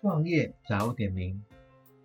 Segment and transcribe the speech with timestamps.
[0.00, 1.42] 创业早点名，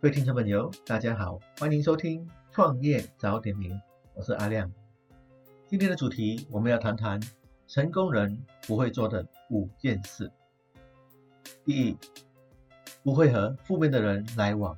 [0.02, 3.80] 各位听众朋友，大家好，欢迎收听创业早点名，
[4.16, 4.72] 我是阿亮。
[5.68, 7.22] 今天的主题我们要谈谈
[7.68, 10.32] 成功人不会做的五件事。
[11.66, 11.98] 第一，
[13.04, 14.76] 不会和负面的人来往。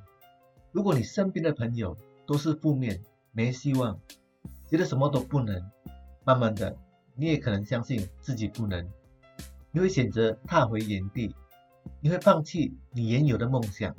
[0.70, 1.96] 如果你身边的朋友
[2.26, 3.00] 都是负面、
[3.32, 3.98] 没希望，
[4.68, 5.70] 觉得什么都不能，
[6.22, 6.76] 慢慢的
[7.14, 8.86] 你也可能相信自己不能，
[9.72, 11.34] 你会选择踏回原地。
[12.00, 13.94] 你会放弃你原有的梦想，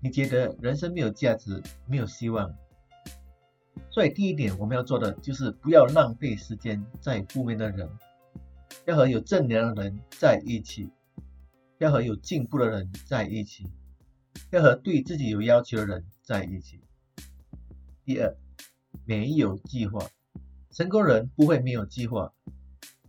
[0.00, 2.54] 你觉得人生没有价值，没有希望。
[3.90, 7.88] 所以第一点我们要做的就是不要浪费时间在负面的人，
[8.84, 10.90] 要和有正能量的人在一起，
[11.78, 13.64] 要和有进步的人在一起，
[14.50, 16.80] 要和对自己有要求的人在一起。
[18.04, 18.36] 第二，
[19.04, 19.98] 没有计划，
[20.70, 22.32] 成功人不会没有计划。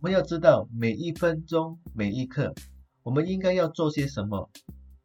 [0.00, 2.54] 们要知道每一分钟每一刻。
[3.08, 4.50] 我们应该要做些什么？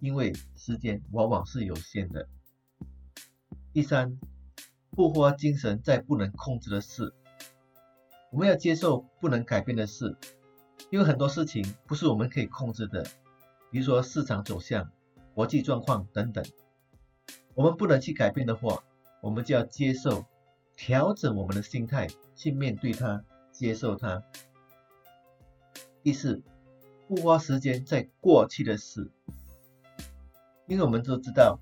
[0.02, 2.28] 因为时间往往是有限的。
[3.72, 4.20] 第三，
[4.90, 7.14] 不花精神在不能控制的事。
[8.30, 10.18] 我们要接受不能改变的事，
[10.90, 13.08] 因为很多事情不是我们可以控制的，
[13.72, 14.92] 比如说市场走向、
[15.34, 16.44] 国际状况等等。
[17.56, 18.84] 我们不能去改变的话，
[19.22, 20.26] 我们就要接受，
[20.76, 24.22] 调整我们的心态去面对它，接受它。
[26.02, 26.44] 第四。
[27.14, 29.12] 不花时间在过去的事，
[30.66, 31.60] 因为我们都知道，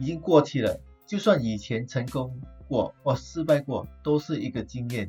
[0.00, 0.80] 已经过去了。
[1.06, 5.08] 就算以前成功过或失败过，都是一个经验。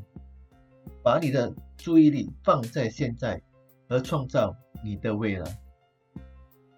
[1.04, 3.42] 把你的注意力放在现在，
[3.88, 5.59] 而创造你的未来。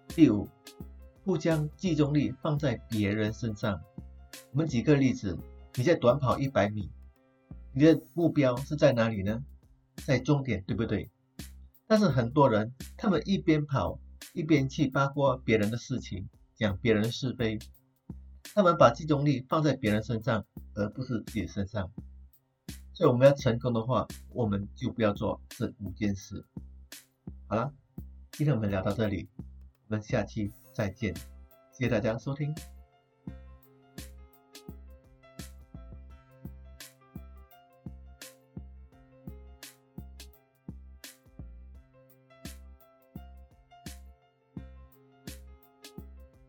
[0.08, 0.48] 第五，
[1.22, 3.78] 不将集中力放在别人身上。
[4.52, 5.36] 我们举个例子，
[5.74, 6.90] 你在短跑一百米，
[7.74, 9.44] 你的目标是在哪里呢？
[10.06, 11.10] 在终点，对不对？
[11.92, 14.00] 但是很多人，他们一边跑
[14.32, 17.58] 一边去八卦别人的事情，讲别人的是非，
[18.54, 21.92] 他们把集中力放在别人身上，而不是自己身上。
[22.94, 26.42] 所以我们要成功的话，我们就不要做这五件事。
[27.46, 27.70] 好了，
[28.30, 29.28] 今天我们聊到这里，
[29.86, 31.14] 我们下期再见，
[31.72, 32.54] 谢谢大家收听。